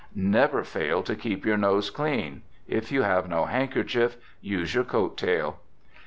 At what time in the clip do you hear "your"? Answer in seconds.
1.45-1.57, 4.73-4.83